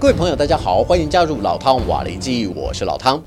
[0.00, 3.22] 各位朋友，大家好，欢迎加入老汤瓦雷基，我是老汤。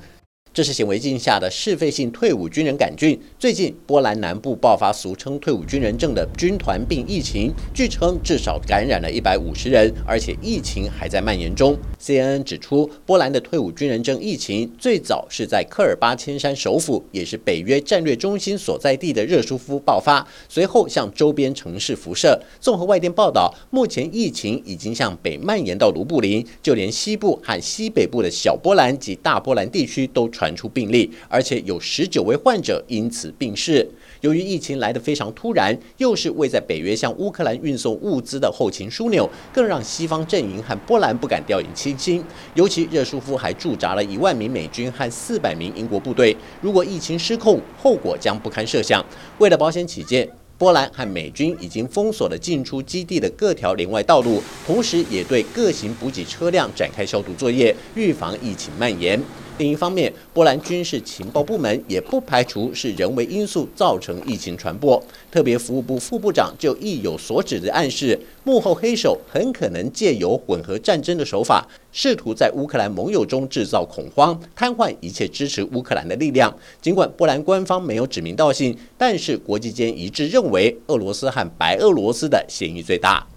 [0.54, 3.20] 这是显微镜下的嗜肺性退伍军人杆菌。
[3.40, 11.76] 最近，波兰南部爆发俗称“退伍军人症”的军团病疫情，据称至少感染了一百五十人，而且疫情还在蔓延中。
[12.00, 22.40] CNN 指出，波兰的退伍军人症疫情最早是在科尔巴千山首府，也是北约战略中心所在地的热舒夫爆发，随后向周边城市辐射。
[22.62, 30.43] 综合外电报道，目前疫情已经向北蔓延到卢布林，就连西部和西北部的小波兰及大波兰地区都传。
[30.44, 33.88] 传出病例，而且有十九位患者因此病逝。
[34.20, 42.22] 由于疫情来得非常突然，又是未在北约向乌克兰运送物资的后勤枢纽，更让西方阵营和波兰不敢掉以轻心。
[42.56, 49.02] 尤其热舒夫还驻扎了一万名美军和四百名英国部队，如果疫情失控，后果将不堪设想。
[49.38, 59.22] 为了保险起见，波兰和美军已经封锁了进出基地的各条连外道路，同时也对各型补给车辆展开消毒作业，预防疫情蔓延。
[59.60, 65.02] 另一方面，波兰军事情报部门也不排除是人为因素造成疫情传播。
[65.32, 76.52] 特别服务部副部长就意有所指的暗示，幕后黑手很可能借由混合战争的手法，试图在乌克兰盟友中制造恐慌，瘫痪一切支持乌克兰的力量。
[76.82, 83.28] 尽管波兰官方没有指名道姓，但是国际间一致认为，俄罗斯和白俄罗斯的嫌疑最大。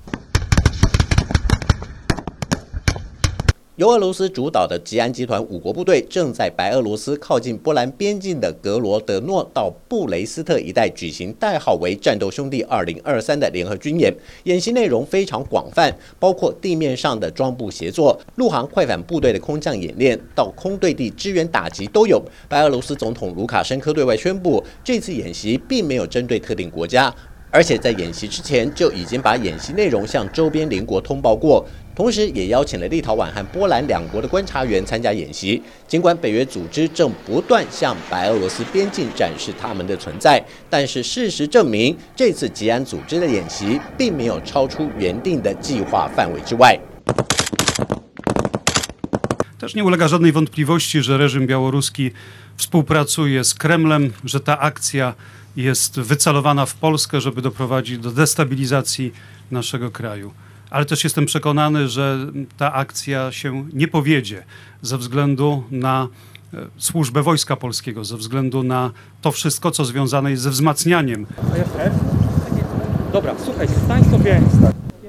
[3.77, 14.11] 由俄罗斯主导的吉安集团五国部队正在白俄罗斯靠近波兰边境的格罗德诺到布雷斯特一带举行代号为“战斗兄弟二零二三”的联合军演。
[14.45, 22.23] 演习内容非常广泛，包括地面上的装步协作、陆航快反部队的空降演练，到空对地支援打击都有。
[22.49, 27.15] 白俄罗斯总统卢卡申科对外宣布，这次演习并没有针对特定国家，
[27.51, 31.63] 而且在演习之前就已经把演习内容向周边邻国通报过。
[31.97, 35.63] 同时，也邀请了立陶宛和波兰两国的观察员参加演习。
[35.89, 46.79] 尽管北约组织正不断向白俄罗斯边境展示他们的存在，但是事实证明，这次吉安组织的演习并没有超出原定的计划范围之外。
[49.59, 52.11] Też nie ulega żadnej wątpliwości, że reżim białoruski
[52.57, 55.15] współpracuje z Kremlem, że ta akcja
[55.57, 59.13] jest wycelowana w Polskę, żeby doprowadzić do destabilizacji
[59.51, 60.33] naszego kraju.
[60.70, 62.18] ale też jestem przekonany, że
[62.58, 64.44] ta akcja się nie powiedzie
[64.82, 66.08] ze względu na
[66.54, 71.26] e, służbę Wojska Polskiego, ze względu na to wszystko, co związane jest ze wzmacnianiem.
[73.14, 74.42] Dobra, słuchaj, stań sobie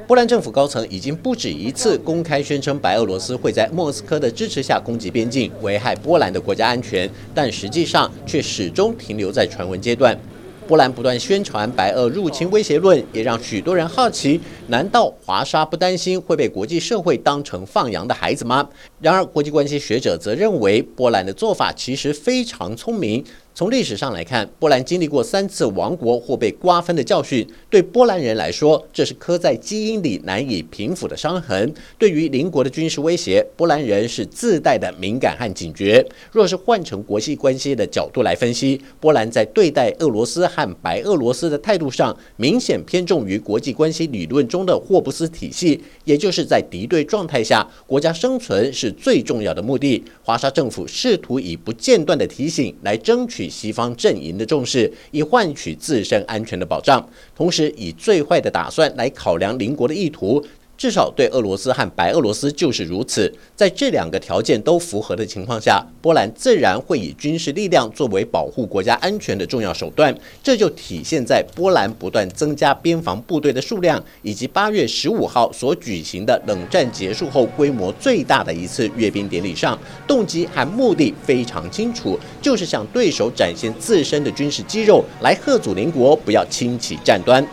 [0.08, 10.18] 波兰政府高层已经不止一次公开宣称，白俄罗斯会在莫斯科的支持下攻击边境，危害波兰的国家安全，但实际上却始终停留在传闻阶段。
[10.67, 18.67] 波兰不断宣传白俄入侵威胁论，也让许多人好奇：难道华沙不担心会被国际社会当成放羊的孩子吗？
[18.99, 23.23] 然而，国际关系学者则认为，波兰的做法其实非常聪明。
[23.57, 31.73] 从历史上来看，波兰经历过三次亡国或被瓜分的教训，对波兰人来说，这是刻在基因里难以平复的伤痕。
[31.97, 36.05] 对于邻国的军事威胁，波兰人是自带的敏感和警觉。
[36.31, 50.03] 若是换成国际关系的角度来分析，波兰在对待俄罗斯和白俄罗斯的态度上，明显偏重于国际关系理论中的霍布斯体系，也就是在敌对状态下，国家生存是最重要的目的。
[50.21, 60.45] 华沙政府试图以不间断的提醒来争取西方阵营的重视，以换取自身安全的保障，同时以最坏的打算来考量邻国的意图。
[60.77, 63.33] 至少对俄罗斯和白俄罗斯就是如此。
[63.55, 70.15] 在这两个条件都符合的情况下，波兰自然会以军事力量作为保护国家安全的重要手段。
[70.43, 87.45] 这就体现在波兰不断增加边防部队的数量，以及八月十五号所举行的冷战结束后规模最大的一次阅兵典礼上，动机和目的非常清楚，就是向对手展现自身的军事肌肉，来贺阻邻国不要轻启战端。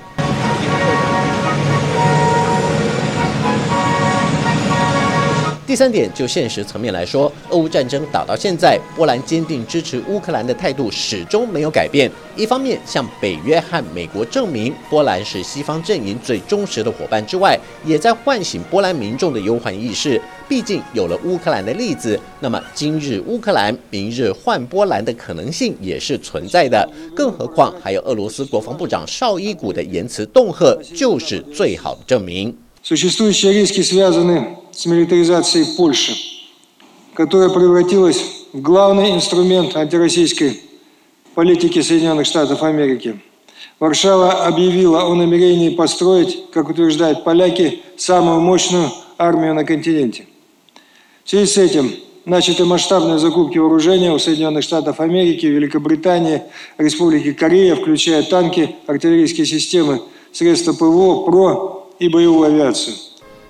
[5.75, 12.09] 第三点，就现实层面来说，俄乌战争打到现在，波兰坚定支持乌克兰的态度始终没有改变。
[12.37, 20.23] 一方面向北约和美国证明波兰是西方阵营最忠实的伙伴之外，也在唤醒波兰民众的忧患意识。
[20.49, 26.89] 毕竟有了乌克兰的例子，那么今日乌克兰，明日换波兰的可能性也是存在的。
[27.17, 32.57] 更何况还有俄罗斯国防部长绍伊古的言辞恫吓，就是最好的证明。
[34.77, 36.15] С милитаризацией Польши,
[37.15, 40.61] которая превратилась в главный инструмент антироссийской
[41.35, 43.21] политики Соединенных Штатов Америки.
[43.81, 50.27] Варшава объявила о намерении построить, как утверждают поляки, самую мощную армию на континенте.
[51.25, 51.93] В связи с этим
[52.25, 56.43] начаты масштабные закупки вооружения у Соединенных Штатов Америки, Великобритании,
[56.79, 62.95] Республики Корея, включая танки, артиллерийские системы, средства ПВО, ПРО и боевую авиацию.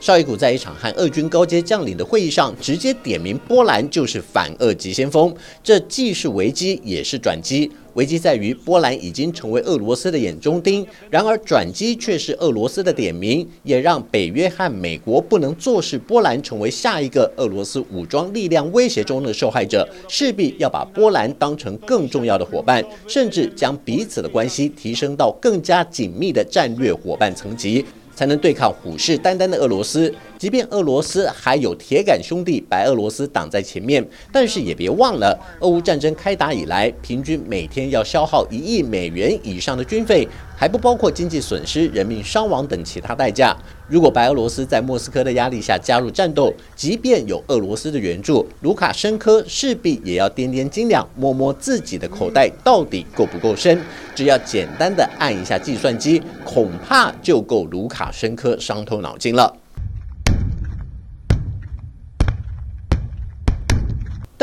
[0.05, 7.73] 绍伊古在一场和俄军高阶将领的会议上，直接点名波兰就是反俄急先锋，这既是危机也是转机。
[7.95, 27.83] 危机在于波兰已经成为俄罗斯的眼中钉，然而转机却是俄罗斯的点名，也让北约和美国不能坐视波兰成为下一个俄罗斯武装力量威胁中的受害者，势必要把波兰当成更重要的伙伴，甚至将彼此的关系提升到更加紧密的战略伙伴层级。
[28.15, 30.15] 才能对抗虎视眈眈的俄罗斯。
[30.39, 40.29] 即便俄罗斯还有铁杆兄弟白俄罗斯挡在前面，但是也别忘了，俄乌战争开打以来，平均每天要消耗一亿美元以上的军费。
[40.57, 43.57] 还不包括经济损失、人命伤亡等其他代价。
[43.89, 53.79] 如果白俄罗斯在莫斯科的压力下加入战斗，即便有俄罗斯的援助，卢卡申科势必也要掂掂斤两，摸摸自己的口袋到底够不够深。
[54.15, 59.64] 只要简单的按一下计算机，恐怕就够卢卡申科伤透脑筋了。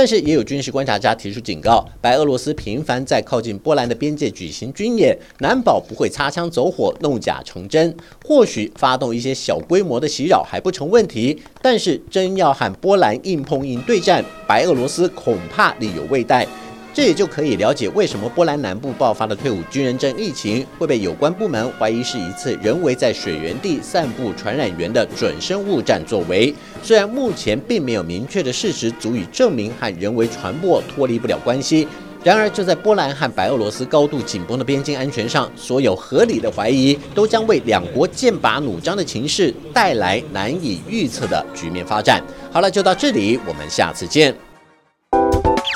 [0.01, 7.95] 但是也有军事观察家提出警告：白俄罗斯频繁在靠近波兰的边界举行军演，难保不会擦枪走火、弄假成真。
[8.25, 16.47] 或许发动一些小规模的袭扰还不成问题，但是真要和波兰硬碰硬对战，白俄罗斯恐怕力有未逮。
[16.93, 26.53] 这也就可以了解为什么波兰南部爆发的退伍军人症疫情会被有关部门怀疑是一次人为在水源地散布传染源的准生物战作为。
[26.83, 31.87] 虽然目前并没有明确的事实足以证明和人为传播脱离不了关系，
[32.25, 42.21] 然而就在波兰和白俄罗斯高度紧绷的边境安全上，所有合理的怀疑都将为两国剑拔弩张的情势带来难以预测的局面发展。
[42.51, 44.50] 好了，就到这里，我们下次见。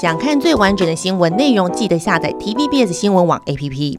[0.01, 3.97] 想看最完整的新闻内容，记得下载 TVBS 新闻网 APP。